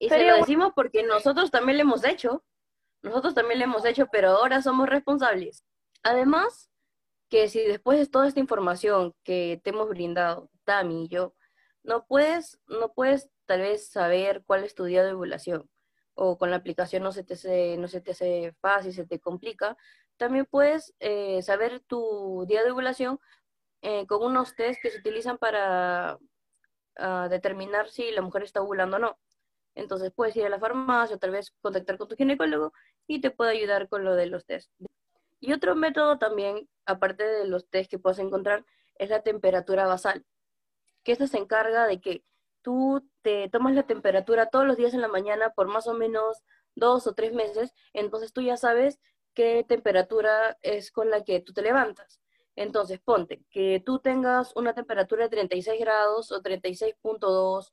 Y 0.00 0.08
se 0.08 0.24
lo 0.24 0.36
decimos 0.36 0.72
porque 0.74 1.02
nosotros 1.02 1.50
también 1.50 1.78
lo 1.78 1.82
hemos 1.82 2.04
hecho, 2.04 2.42
nosotros 3.02 3.34
también 3.34 3.60
lo 3.60 3.64
hemos 3.66 3.84
hecho, 3.84 4.08
pero 4.10 4.30
ahora 4.30 4.62
somos 4.62 4.88
responsables. 4.88 5.64
Además, 6.02 6.70
que 7.28 7.48
si 7.48 7.60
después 7.60 7.98
de 7.98 8.06
toda 8.06 8.28
esta 8.28 8.40
información 8.40 9.14
que 9.24 9.60
te 9.62 9.70
hemos 9.70 9.88
brindado, 9.88 10.50
Tami 10.64 11.04
y 11.04 11.08
yo, 11.08 11.34
no 11.82 12.06
puedes, 12.06 12.60
no 12.66 12.92
puedes 12.92 13.30
tal 13.46 13.60
vez 13.60 13.88
saber 13.90 14.42
cuál 14.46 14.64
es 14.64 14.74
tu 14.74 14.84
día 14.84 15.04
de 15.04 15.12
ovulación 15.12 15.68
o 16.14 16.36
con 16.36 16.50
la 16.50 16.56
aplicación 16.56 17.02
no 17.02 17.12
se 17.12 17.22
te 17.24 17.34
hace, 17.34 17.76
no 17.78 17.86
se 17.88 18.00
te 18.00 18.10
hace 18.10 18.52
fácil, 18.60 18.92
se 18.92 19.06
te 19.06 19.20
complica, 19.20 19.76
también 20.16 20.46
puedes 20.46 20.94
eh, 20.98 21.40
saber 21.42 21.80
tu 21.86 22.44
día 22.48 22.64
de 22.64 22.72
ovulación 22.72 23.20
eh, 23.82 24.06
con 24.06 24.24
unos 24.24 24.56
test 24.56 24.82
que 24.82 24.90
se 24.90 24.98
utilizan 24.98 25.38
para 25.38 26.18
ah, 26.96 27.28
determinar 27.30 27.88
si 27.88 28.10
la 28.10 28.22
mujer 28.22 28.42
está 28.42 28.60
ovulando 28.60 28.96
o 28.96 29.00
no. 29.00 29.18
Entonces 29.78 30.12
puedes 30.12 30.34
ir 30.36 30.44
a 30.44 30.48
la 30.48 30.58
farmacia 30.58 31.14
o 31.14 31.18
tal 31.20 31.30
vez 31.30 31.52
contactar 31.60 31.98
con 31.98 32.08
tu 32.08 32.16
ginecólogo 32.16 32.72
y 33.06 33.20
te 33.20 33.30
puede 33.30 33.52
ayudar 33.52 33.88
con 33.88 34.04
lo 34.04 34.16
de 34.16 34.26
los 34.26 34.44
test. 34.44 34.72
Y 35.38 35.52
otro 35.52 35.76
método 35.76 36.18
también, 36.18 36.68
aparte 36.84 37.24
de 37.24 37.46
los 37.46 37.68
test 37.68 37.88
que 37.88 37.98
puedes 38.00 38.18
encontrar, 38.18 38.64
es 38.96 39.08
la 39.08 39.22
temperatura 39.22 39.86
basal, 39.86 40.26
que 41.04 41.12
esta 41.12 41.28
se 41.28 41.38
encarga 41.38 41.86
de 41.86 42.00
que 42.00 42.24
tú 42.62 43.08
te 43.22 43.48
tomas 43.50 43.74
la 43.74 43.84
temperatura 43.84 44.50
todos 44.50 44.66
los 44.66 44.76
días 44.76 44.94
en 44.94 45.00
la 45.00 45.06
mañana 45.06 45.50
por 45.50 45.68
más 45.68 45.86
o 45.86 45.94
menos 45.94 46.42
dos 46.74 47.06
o 47.06 47.14
tres 47.14 47.32
meses, 47.32 47.72
entonces 47.92 48.32
tú 48.32 48.40
ya 48.40 48.56
sabes 48.56 48.98
qué 49.32 49.64
temperatura 49.66 50.58
es 50.62 50.90
con 50.90 51.08
la 51.08 51.22
que 51.22 51.38
tú 51.38 51.52
te 51.52 51.62
levantas. 51.62 52.20
Entonces, 52.56 52.98
ponte 52.98 53.44
que 53.50 53.80
tú 53.86 54.00
tengas 54.00 54.52
una 54.56 54.74
temperatura 54.74 55.24
de 55.24 55.30
36 55.30 55.80
grados 55.80 56.32
o 56.32 56.42
36.2, 56.42 57.70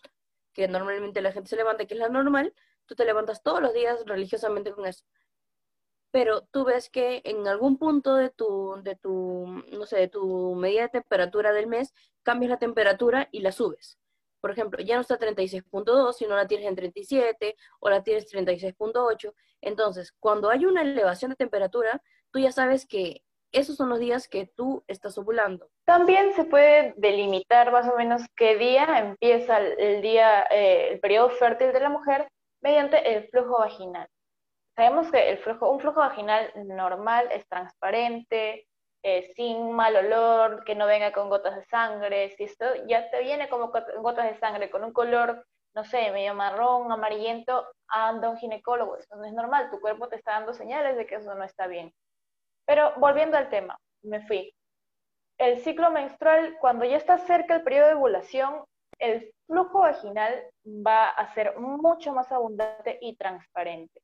que 0.56 0.68
normalmente 0.68 1.22
la 1.22 1.32
gente 1.32 1.50
se 1.50 1.56
levanta, 1.56 1.86
que 1.86 1.94
es 1.94 2.00
la 2.00 2.10
normal, 2.10 2.54
tú 2.88 2.96
te 2.96 3.06
levantas 3.06 3.44
todos 3.44 3.62
los 3.62 3.74
días 3.74 4.04
religiosamente 4.08 4.72
con 4.72 4.88
eso. 4.88 5.06
Pero 6.10 6.42
tú 6.52 6.64
ves 6.66 6.90
que 6.90 7.22
en 7.26 7.48
algún 7.48 7.78
punto 7.78 8.16
de 8.16 8.32
tu, 8.32 8.82
de 8.82 8.96
tu, 8.96 9.46
no 9.72 9.86
sé, 9.86 9.98
de 9.98 10.08
tu 10.08 10.56
medida 10.56 10.84
de 10.84 10.90
temperatura 10.90 11.52
del 11.52 11.68
mes, 11.68 11.94
cambias 12.24 12.50
la 12.50 12.58
temperatura 12.58 13.30
y 13.32 13.42
la 13.42 13.52
subes 13.52 14.00
por 14.46 14.52
ejemplo, 14.52 14.80
ya 14.84 14.94
no 14.94 15.02
está 15.02 15.18
36.2, 15.18 16.14
sino 16.14 16.36
la 16.36 16.46
tienes 16.46 16.68
en 16.68 16.76
37 16.76 17.56
o 17.80 17.90
la 17.90 18.04
tienes 18.04 18.32
36.8. 18.32 19.34
Entonces, 19.60 20.14
cuando 20.20 20.52
hay 20.52 20.68
una 20.68 20.84
elevación 20.84 21.32
de 21.32 21.36
temperatura, 21.36 22.00
tú 22.30 22.38
ya 22.38 22.52
sabes 22.52 22.86
que 22.86 23.24
esos 23.60 23.76
son 23.76 23.90
los 23.90 24.00
días 24.00 24.28
que 24.28 24.48
tú 24.48 24.84
estás 24.88 25.18
ovulando. 25.18 25.70
También 25.86 26.34
se 26.34 26.44
puede 26.44 26.94
delimitar 26.98 27.72
más 27.72 27.88
o 27.88 27.96
menos 27.96 28.22
qué 28.36 28.56
día 28.58 29.00
empieza 29.00 29.58
el 29.60 30.02
día, 30.02 30.44
eh, 30.52 30.90
el 30.92 31.00
periodo 31.00 31.30
fértil 31.30 31.72
de 31.72 31.80
la 31.80 31.90
mujer 31.90 32.28
mediante 32.62 33.16
el 33.16 33.28
flujo 33.30 33.60
vaginal. 33.60 34.08
Sabemos 34.76 35.10
que 35.10 35.30
el 35.30 35.38
flujo, 35.38 35.70
un 35.72 35.80
flujo 35.80 36.02
vaginal 36.02 36.52
normal 36.56 37.30
es 37.32 37.48
transparente, 37.48 38.68
eh, 39.04 39.32
sin 39.36 39.72
mal 39.72 39.96
olor, 39.96 40.64
que 40.66 40.76
no 40.76 40.86
venga 40.88 41.14
con 41.14 41.30
gotas 41.30 41.56
de 41.56 41.66
sangre. 41.66 42.36
Si 42.36 42.44
esto 42.44 42.66
ya 42.88 43.10
te 43.10 43.22
viene 43.22 43.48
como 43.50 43.72
gotas 44.00 44.26
de 44.26 44.40
sangre 44.40 44.70
con 44.70 44.84
un 44.84 44.92
color, 44.92 45.46
no 45.76 45.86
sé, 45.86 46.12
medio 46.12 46.34
marrón, 46.34 46.92
amarillento, 46.92 47.68
anda 47.88 48.30
un 48.30 48.38
ginecólogo. 48.38 48.98
Eso 48.98 49.16
no 49.16 49.26
es 49.26 49.34
normal, 49.34 49.70
tu 49.70 49.80
cuerpo 49.80 50.10
te 50.10 50.16
está 50.16 50.32
dando 50.32 50.54
señales 50.54 50.98
de 50.98 51.06
que 51.06 51.16
eso 51.16 51.36
no 51.36 51.44
está 51.44 51.68
bien. 51.68 51.94
Pero 52.66 52.94
volviendo 52.98 53.38
al 53.38 53.50
tema, 53.50 53.78
me 54.04 54.26
fui. 54.28 54.54
El 55.38 55.60
ciclo 55.60 55.92
menstrual, 55.92 56.58
cuando 56.60 56.86
ya 56.86 56.98
está 56.98 57.18
cerca 57.18 57.56
el 57.56 57.64
periodo 57.64 57.88
de 57.88 57.96
ovulación, 57.96 58.64
el 59.00 59.34
flujo 59.48 59.80
vaginal 59.80 60.50
va 60.66 61.10
a 61.10 61.34
ser 61.34 61.58
mucho 61.58 62.14
más 62.14 62.32
abundante 62.32 62.98
y 63.02 63.16
transparente. 63.18 64.02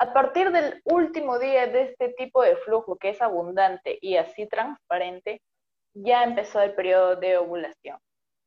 A 0.00 0.12
partir 0.12 0.50
del 0.50 0.80
último 0.84 1.38
día 1.38 1.68
de 1.68 1.82
este 1.82 2.08
tipo 2.14 2.42
de 2.42 2.56
flujo, 2.56 2.96
que 2.96 3.10
es 3.10 3.22
abundante 3.22 3.98
y 4.00 4.16
así 4.16 4.46
transparente, 4.48 5.40
ya 5.94 6.24
empezó 6.24 6.60
el 6.60 6.74
periodo 6.74 7.16
de 7.16 7.38
ovulación. 7.38 7.98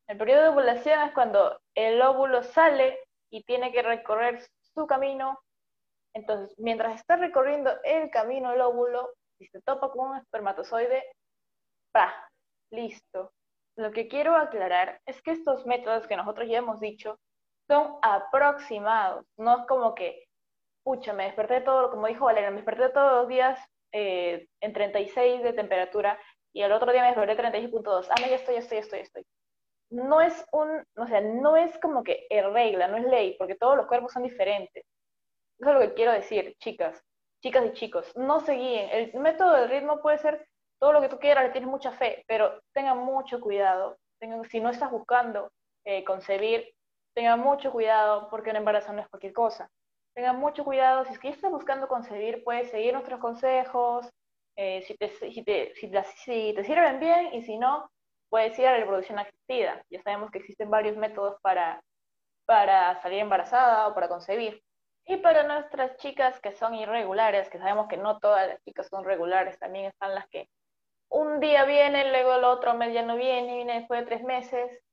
El 0.08 0.18
periodo 0.18 0.44
de 0.44 0.50
ovulación 0.50 1.02
es 1.02 1.14
cuando 1.14 1.60
el 1.76 2.02
óvulo 2.02 2.44
sale 2.44 3.00
y 3.30 3.44
tiene 3.44 3.72
que 3.72 3.82
recorrer 3.82 4.42
su 4.74 4.86
camino. 4.88 5.40
Entonces, 6.14 6.58
mientras 6.60 6.96
está 6.96 7.16
recorriendo 7.16 7.72
el 7.84 8.10
camino 8.10 8.52
el 8.52 8.62
óvulo, 8.62 9.14
si 9.38 9.48
se 9.48 9.62
topa 9.62 9.92
con 9.92 10.12
un 10.12 10.18
espermatozoide, 10.18 11.04
¡pa! 11.92 12.14
Listo. 12.72 13.32
Lo 13.78 13.92
que 13.92 14.08
quiero 14.08 14.36
aclarar 14.36 15.00
es 15.06 15.22
que 15.22 15.32
estos 15.32 15.66
métodos 15.66 16.08
que 16.08 16.18
nosotros 16.18 16.48
ya 16.50 16.58
hemos 16.58 16.80
dicho 16.80 17.20
son 17.68 17.98
aproximados, 18.02 19.26
no 19.38 19.60
es 19.60 19.68
como 19.68 19.94
que 19.94 20.28
pucha, 20.88 21.12
me 21.12 21.26
desperté 21.26 21.60
todo, 21.60 21.92
como 21.92 22.08
dijo 22.08 22.24
Valeria, 22.24 22.50
me 22.50 22.58
desperté 22.58 22.88
todos 22.90 23.12
los 23.12 23.28
días 23.28 23.60
eh, 23.92 24.48
en 24.62 24.72
36 24.72 25.44
de 25.44 25.52
temperatura 25.52 26.18
y 26.54 26.62
el 26.62 26.72
otro 26.72 26.94
día 26.94 27.02
me 27.02 27.08
desperté 27.08 27.36
36.2. 27.36 28.08
Ah, 28.10 28.16
no, 28.22 28.28
ya 28.28 28.36
estoy, 28.36 28.54
ya 28.56 28.62
estoy, 28.62 28.78
ya 28.78 28.82
estoy, 28.84 29.00
ya 29.00 29.04
estoy. 29.04 29.26
No 29.90 30.22
es 30.22 30.46
un, 30.54 30.86
o 30.96 31.08
sea, 31.08 31.20
no 31.20 31.58
es 31.58 31.78
como 31.80 32.04
que 32.04 32.26
regla, 32.30 32.88
no 32.88 32.96
es 32.96 33.04
ley, 33.04 33.36
porque 33.38 33.56
todos 33.56 33.76
los 33.76 33.88
cuerpos 33.88 34.14
son 34.14 34.24
diferentes. 34.24 34.86
Eso 35.60 35.70
es 35.70 35.76
lo 35.76 35.82
que 35.82 35.94
quiero 35.94 36.14
decir, 36.14 36.56
chicas, 36.60 37.04
chicas 37.42 37.66
y 37.66 37.74
chicos. 37.74 38.12
No 38.16 38.40
se 38.42 38.54
guíen. 38.54 38.90
El 38.92 39.20
método 39.20 39.54
del 39.54 39.70
ritmo 39.70 40.02
puede 40.02 40.18
ser 40.18 40.48
todo 40.80 40.94
lo 40.94 41.02
que 41.02 41.10
tú 41.10 41.20
quieras, 41.20 41.46
le 41.46 41.52
tienes 41.52 41.70
mucha 41.70 41.92
fe, 41.92 42.24
pero 42.28 42.62
tengan 42.74 43.00
mucho 43.00 43.40
cuidado. 43.40 43.98
Tengan, 44.20 44.44
si 44.46 44.60
no 44.60 44.70
estás 44.70 44.92
buscando 44.92 45.52
eh, 45.86 46.04
concebir, 46.04 46.74
tengan 47.16 47.40
mucho 47.40 47.72
cuidado 47.72 48.30
porque 48.30 48.52
un 48.52 48.58
embarazo 48.58 48.94
no 48.94 49.02
es 49.02 49.08
cualquier 49.10 49.34
cosa 49.34 49.70
tengan 50.18 50.40
mucho 50.40 50.66
cuidado. 50.66 51.06
Si 51.06 51.14
es 51.14 51.20
que 51.20 51.30
estás 51.30 51.52
buscando 51.52 51.88
concebir, 51.88 52.44
puedes 52.44 52.72
seguir 52.72 52.94
nuestros 52.94 53.20
consejos, 53.20 54.10
eh, 54.56 54.82
si, 54.82 54.96
te, 54.96 55.10
si, 55.10 55.44
te, 55.44 55.74
si, 55.76 56.56
sirven 56.64 57.00
bien 57.00 57.36
y 57.36 57.44
si 57.44 57.60
no, 57.60 57.88
puedes 58.28 58.58
ir 58.58 58.66
a 58.66 58.72
la 58.72 58.80
reproducción 58.80 59.20
asistida. 59.20 59.84
Ya 59.92 60.02
sabemos 60.02 60.32
que 60.32 60.40
existen 60.40 60.72
varios 60.72 60.98
métodos 60.98 61.40
para, 61.44 61.80
para 62.48 63.00
salir 63.04 63.20
embarazada 63.20 63.88
o 63.88 63.94
para 63.94 64.10
concebir. 64.10 64.60
Y 65.08 65.18
para 65.18 65.44
nuestras 65.44 65.98
chicas 65.98 66.40
que 66.42 66.52
son 66.52 66.76
irregulares, 66.76 67.50
que 67.50 67.60
sabemos 67.60 67.88
que 67.88 67.98
no 67.98 68.20
todas 68.20 68.48
las 68.48 68.64
chicas 68.64 68.88
son 68.88 69.06
regulares, 69.06 69.58
también 69.58 69.86
están 69.86 70.14
las 70.14 70.28
que 70.28 70.50
un 71.10 71.40
día 71.40 71.64
vienen, 71.64 72.12
luego 72.12 72.36
el 72.36 72.44
otro 72.44 72.74
mes 72.74 72.94
ya 72.94 73.02
no 73.02 73.16
viene, 73.16 73.56
viene 73.56 73.80
después 73.80 74.02
de 74.02 74.06
tres 74.06 74.24
meses. 74.24 74.84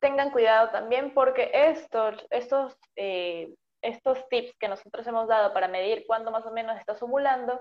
Tengan 0.00 0.30
cuidado 0.30 0.70
también 0.70 1.12
porque 1.12 1.50
estos, 1.52 2.26
estos 2.30 2.74
eh, 2.96 3.52
estos 3.82 4.28
tips 4.28 4.54
que 4.58 4.68
nosotros 4.68 5.06
hemos 5.06 5.28
dado 5.28 5.52
para 5.52 5.68
medir 5.68 6.04
cuándo 6.06 6.30
más 6.30 6.44
o 6.46 6.50
menos 6.50 6.78
estás 6.78 7.02
ovulando, 7.02 7.60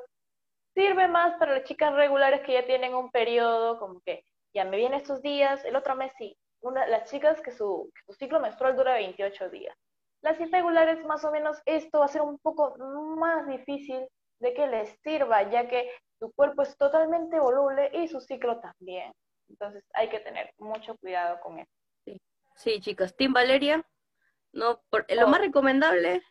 sirve 0.74 1.08
más 1.08 1.38
para 1.38 1.54
las 1.56 1.64
chicas 1.64 1.94
regulares 1.94 2.42
que 2.42 2.54
ya 2.54 2.66
tienen 2.66 2.94
un 2.94 3.12
periodo, 3.12 3.80
como 3.80 4.02
que 4.02 4.24
ya 4.54 4.66
me 4.66 4.78
vienen 4.78 5.00
estos 5.00 5.22
días, 5.22 5.64
el 5.66 5.76
otro 5.76 5.96
mes 5.96 6.12
sí. 6.18 6.38
Una, 6.62 6.86
las 6.88 7.10
chicas 7.10 7.40
que 7.42 7.52
su, 7.52 7.92
ciclo 8.18 8.40
menstrual 8.40 8.76
dura 8.76 8.94
28 8.94 9.50
días. 9.50 9.76
Las 10.22 10.40
irregulares, 10.40 11.04
más 11.06 11.24
o 11.24 11.32
menos, 11.32 11.58
esto 11.66 12.00
va 12.00 12.06
a 12.06 12.10
ser 12.10 12.22
un 12.22 12.38
poco 12.40 12.76
más 13.18 13.48
difícil 13.48 14.06
de 14.40 14.54
que 14.54 14.68
les 14.68 14.90
sirva, 15.02 15.50
ya 15.50 15.68
que 15.68 15.90
su 16.20 16.32
cuerpo 16.34 16.62
es 16.64 16.76
totalmente 16.78 17.40
voluble 17.40 17.90
y 17.94 18.08
su 18.08 18.20
ciclo 18.20 18.60
también. 18.60 19.14
Entonces 19.48 19.84
hay 19.94 20.10
que 20.10 20.20
tener 20.20 20.54
mucho 20.58 20.98
cuidado 20.98 21.40
con 21.42 21.60
eso. 21.60 21.72
Sí, 22.06 22.22
sí 22.56 22.80
chicas. 22.82 23.16
Team 23.16 23.34
Valeria. 23.34 23.86
No, 24.52 24.82
lo 25.10 25.28
más 25.28 25.42
recomendable, 25.42 26.24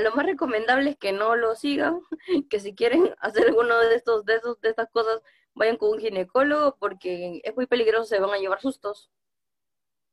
lo 0.00 0.12
más 0.12 0.26
recomendable 0.26 0.90
es 0.90 0.96
que 0.96 1.12
no 1.12 1.36
lo 1.36 1.54
sigan, 1.54 2.00
que 2.50 2.60
si 2.60 2.74
quieren 2.74 3.14
hacer 3.20 3.46
alguno 3.46 3.78
de 3.78 3.94
estos, 3.94 4.24
de 4.24 4.36
esos, 4.36 4.60
de 4.60 4.70
estas 4.70 4.90
cosas, 4.90 5.22
vayan 5.54 5.76
con 5.76 5.90
un 5.90 6.00
ginecólogo 6.00 6.76
porque 6.78 7.40
es 7.44 7.54
muy 7.54 7.66
peligroso, 7.66 8.04
se 8.04 8.20
van 8.20 8.30
a 8.30 8.38
llevar 8.38 8.60
sustos. 8.60 9.10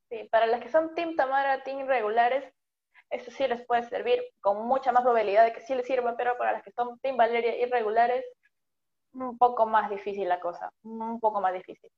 Sí, 0.10 0.28
para 0.32 0.46
las 0.46 0.62
que 0.62 0.70
son 0.70 0.94
Team 0.94 1.16
Tamara, 1.16 1.64
Team 1.64 1.88
regulares, 1.88 2.54
eso 3.10 3.32
sí 3.32 3.48
les 3.48 3.66
puede 3.66 3.84
servir 3.84 4.22
con 4.42 4.66
mucha 4.68 4.92
más 4.92 5.04
probabilidad 5.04 5.46
de 5.46 5.54
que 5.54 5.62
sí 5.62 5.76
les 5.76 5.86
sirva, 5.86 6.16
pero 6.18 6.38
para 6.38 6.54
las 6.54 6.64
que 6.64 6.72
son 6.72 7.00
Team 7.00 7.18
Valeria 7.18 7.56
irregulares, 7.58 8.26
un 9.14 9.38
poco 9.38 9.66
más 9.66 9.90
difícil 9.90 10.28
la 10.28 10.40
cosa, 10.40 10.72
un 10.84 11.20
poco 11.20 11.42
más 11.42 11.54
difícil. 11.54 11.90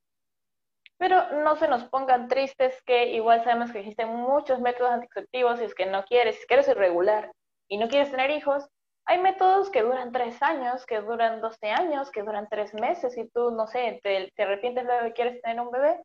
Pero 0.98 1.30
no 1.44 1.56
se 1.56 1.68
nos 1.68 1.84
pongan 1.84 2.28
tristes 2.28 2.82
que 2.84 3.08
igual 3.12 3.44
sabemos 3.44 3.72
que 3.72 3.80
existen 3.80 4.08
muchos 4.08 4.60
métodos 4.60 4.92
anticonceptivos 4.92 5.60
y 5.60 5.64
es 5.64 5.74
que 5.74 5.86
no 5.86 6.04
quieres, 6.04 6.40
si 6.40 6.46
quieres 6.46 6.68
irregular 6.68 7.32
y 7.68 7.78
no 7.78 7.88
quieres 7.88 8.10
tener 8.10 8.30
hijos, 8.30 8.68
Hay 9.10 9.18
métodos 9.18 9.70
que 9.70 9.82
duran 9.82 10.12
tres 10.12 10.42
años, 10.42 10.84
que 10.86 11.00
duran 11.00 11.40
12 11.40 11.70
años, 11.70 12.10
que 12.10 12.22
duran 12.22 12.46
tres 12.50 12.74
meses 12.74 13.16
y 13.16 13.26
tú, 13.30 13.50
no 13.52 13.66
sé, 13.66 14.00
te, 14.02 14.30
te 14.36 14.42
arrepientes 14.42 14.84
luego 14.84 15.06
que 15.06 15.12
quieres 15.14 15.40
tener 15.42 15.60
un 15.60 15.70
bebé. 15.70 15.98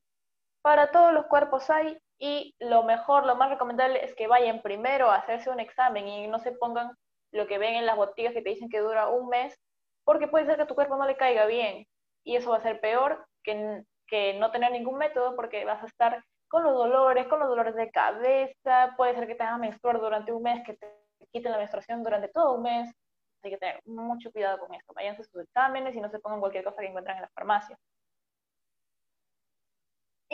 Para 0.61 0.91
todos 0.91 1.11
los 1.13 1.25
cuerpos 1.27 1.69
hay 1.69 1.97
y 2.19 2.55
lo 2.59 2.83
mejor, 2.83 3.25
lo 3.25 3.35
más 3.35 3.49
recomendable 3.49 4.03
es 4.03 4.15
que 4.15 4.27
vayan 4.27 4.61
primero 4.61 5.09
a 5.09 5.15
hacerse 5.15 5.49
un 5.49 5.59
examen 5.59 6.07
y 6.07 6.27
no 6.27 6.39
se 6.39 6.51
pongan 6.51 6.91
lo 7.31 7.47
que 7.47 7.57
ven 7.57 7.75
en 7.75 7.85
las 7.85 7.97
botellas 7.97 8.33
que 8.33 8.41
te 8.41 8.49
dicen 8.49 8.69
que 8.69 8.79
dura 8.79 9.09
un 9.09 9.27
mes, 9.29 9.57
porque 10.05 10.27
puede 10.27 10.45
ser 10.45 10.55
que 10.57 10.63
a 10.63 10.67
tu 10.67 10.75
cuerpo 10.75 10.95
no 10.95 11.05
le 11.05 11.17
caiga 11.17 11.45
bien 11.45 11.85
y 12.23 12.35
eso 12.35 12.51
va 12.51 12.57
a 12.57 12.61
ser 12.61 12.79
peor 12.79 13.25
que, 13.43 13.83
que 14.07 14.35
no 14.35 14.51
tener 14.51 14.71
ningún 14.71 14.97
método 14.97 15.35
porque 15.35 15.65
vas 15.65 15.83
a 15.83 15.87
estar 15.87 16.23
con 16.47 16.63
los 16.63 16.73
dolores, 16.73 17.27
con 17.27 17.39
los 17.39 17.49
dolores 17.49 17.75
de 17.75 17.89
cabeza, 17.89 18.93
puede 18.95 19.15
ser 19.15 19.25
que 19.25 19.33
te 19.33 19.43
hagan 19.43 19.61
menstruar 19.61 19.99
durante 19.99 20.31
un 20.31 20.43
mes, 20.43 20.63
que 20.63 20.75
te 20.75 20.87
quiten 21.31 21.51
la 21.51 21.57
menstruación 21.57 22.03
durante 22.03 22.27
todo 22.27 22.53
un 22.53 22.61
mes. 22.61 22.93
Hay 23.41 23.49
que 23.49 23.57
tener 23.57 23.79
mucho 23.85 24.31
cuidado 24.31 24.59
con 24.59 24.73
esto. 24.73 24.93
Vayan 24.93 25.15
a 25.15 25.17
sus 25.17 25.35
exámenes 25.35 25.95
y 25.95 25.99
no 25.99 26.09
se 26.09 26.19
pongan 26.19 26.39
cualquier 26.39 26.63
cosa 26.63 26.81
que 26.81 26.87
encuentran 26.87 27.17
en 27.17 27.23
la 27.23 27.29
farmacia. 27.29 27.75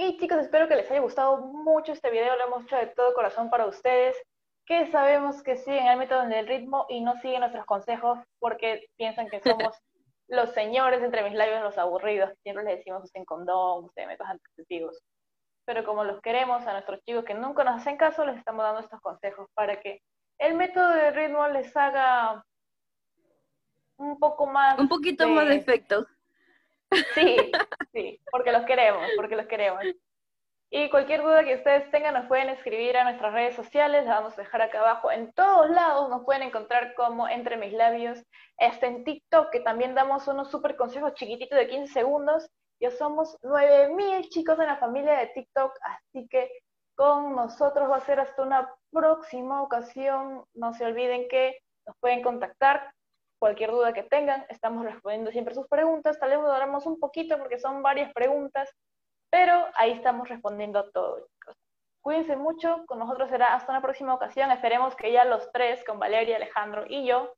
Y 0.01 0.15
chicos, 0.15 0.37
espero 0.37 0.69
que 0.69 0.77
les 0.77 0.89
haya 0.89 1.01
gustado 1.01 1.41
mucho 1.41 1.91
este 1.91 2.09
video. 2.09 2.37
Lo 2.37 2.45
hemos 2.45 2.63
hecho 2.63 2.77
de 2.77 2.87
todo 2.87 3.13
corazón 3.13 3.49
para 3.49 3.65
ustedes, 3.65 4.15
que 4.65 4.89
sabemos 4.91 5.43
que 5.43 5.57
siguen 5.57 5.87
el 5.87 5.97
método 5.97 6.25
del 6.25 6.47
ritmo 6.47 6.85
y 6.87 7.01
no 7.01 7.19
siguen 7.19 7.41
nuestros 7.41 7.65
consejos 7.65 8.17
porque 8.39 8.87
piensan 8.95 9.27
que 9.27 9.41
somos 9.43 9.77
los 10.29 10.51
señores 10.51 11.03
entre 11.03 11.21
mis 11.25 11.33
labios, 11.33 11.61
los 11.61 11.77
aburridos. 11.77 12.31
Siempre 12.43 12.63
les 12.63 12.77
decimos 12.77 13.03
usen 13.03 13.25
condón, 13.25 13.83
usen 13.83 14.07
métodos 14.07 14.31
anticonceptivos. 14.31 15.01
Pero 15.65 15.83
como 15.83 16.05
los 16.05 16.21
queremos 16.21 16.65
a 16.65 16.71
nuestros 16.71 17.01
chicos 17.03 17.25
que 17.25 17.33
nunca 17.33 17.65
nos 17.65 17.81
hacen 17.81 17.97
caso, 17.97 18.23
les 18.23 18.37
estamos 18.37 18.63
dando 18.63 18.79
estos 18.79 19.01
consejos 19.01 19.49
para 19.53 19.81
que 19.81 20.01
el 20.37 20.55
método 20.55 20.91
de 20.91 21.11
ritmo 21.11 21.45
les 21.49 21.75
haga 21.75 22.45
un 23.97 24.17
poco 24.17 24.45
más... 24.45 24.79
Un 24.79 24.87
poquito 24.87 25.27
más 25.27 25.49
de 25.49 25.55
efecto. 25.55 26.07
Sí, 27.13 27.51
sí, 27.93 28.19
porque 28.31 28.51
los 28.51 28.65
queremos, 28.65 29.07
porque 29.15 29.35
los 29.35 29.47
queremos. 29.47 29.83
Y 30.71 30.89
cualquier 30.91 31.23
duda 31.23 31.43
que 31.43 31.55
ustedes 31.55 31.89
tengan 31.89 32.13
nos 32.13 32.27
pueden 32.27 32.49
escribir 32.49 32.95
a 32.95 33.03
nuestras 33.03 33.33
redes 33.33 33.55
sociales, 33.55 34.05
las 34.05 34.17
vamos 34.17 34.37
a 34.37 34.41
dejar 34.43 34.61
acá 34.61 34.79
abajo. 34.79 35.11
En 35.11 35.33
todos 35.33 35.67
lados 35.71 36.09
nos 36.09 36.23
pueden 36.23 36.43
encontrar 36.43 36.93
como 36.93 37.27
Entre 37.27 37.57
Mis 37.57 37.73
Labios. 37.73 38.23
Este 38.57 38.85
en 38.85 39.03
TikTok, 39.03 39.49
que 39.49 39.61
también 39.61 39.95
damos 39.95 40.27
unos 40.27 40.51
súper 40.51 40.75
consejos 40.75 41.15
chiquititos 41.15 41.57
de 41.57 41.67
15 41.67 41.91
segundos. 41.91 42.47
Ya 42.79 42.91
somos 42.91 43.35
9000 43.41 44.29
chicos 44.29 44.59
en 44.59 44.67
la 44.67 44.77
familia 44.77 45.17
de 45.17 45.27
TikTok, 45.27 45.73
así 45.81 46.27
que 46.29 46.51
con 46.95 47.35
nosotros 47.35 47.89
va 47.89 47.97
a 47.97 48.05
ser 48.05 48.19
hasta 48.19 48.43
una 48.43 48.71
próxima 48.91 49.63
ocasión. 49.63 50.45
No 50.53 50.73
se 50.73 50.85
olviden 50.85 51.27
que 51.29 51.57
nos 51.87 51.97
pueden 51.99 52.21
contactar. 52.21 52.93
Cualquier 53.39 53.71
duda 53.71 53.93
que 53.93 54.03
tengan, 54.03 54.45
estamos 54.49 54.83
respondiendo 54.83 55.31
siempre 55.31 55.55
sus 55.55 55.67
preguntas. 55.67 56.19
Tal 56.19 56.29
vez 56.29 56.39
duramos 56.39 56.85
un 56.85 56.99
poquito 56.99 57.37
porque 57.37 57.57
son 57.57 57.81
varias 57.81 58.13
preguntas, 58.13 58.69
pero 59.31 59.65
ahí 59.75 59.91
estamos 59.91 60.27
respondiendo 60.27 60.79
a 60.79 60.91
todo. 60.91 61.27
Cuídense 62.01 62.35
mucho, 62.35 62.85
con 62.85 62.99
nosotros 62.99 63.29
será 63.29 63.55
hasta 63.55 63.71
una 63.71 63.81
próxima 63.81 64.13
ocasión. 64.13 64.51
Esperemos 64.51 64.95
que 64.95 65.11
ya 65.11 65.25
los 65.25 65.51
tres, 65.51 65.83
con 65.85 65.99
Valeria, 65.99 66.35
Alejandro 66.35 66.85
y 66.87 67.05
yo, 67.05 67.33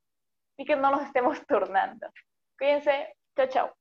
y 0.57 0.65
que 0.65 0.75
no 0.75 0.91
nos 0.91 1.03
estemos 1.03 1.39
turnando. 1.47 2.07
Cuídense, 2.57 3.15
chao, 3.35 3.47
chao. 3.47 3.80